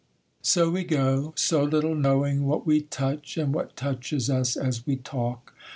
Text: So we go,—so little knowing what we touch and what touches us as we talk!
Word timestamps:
So 0.41 0.71
we 0.71 0.83
go,—so 0.83 1.63
little 1.63 1.93
knowing 1.93 2.47
what 2.47 2.65
we 2.65 2.81
touch 2.81 3.37
and 3.37 3.53
what 3.53 3.75
touches 3.75 4.31
us 4.31 4.57
as 4.57 4.83
we 4.87 4.95
talk! 4.95 5.53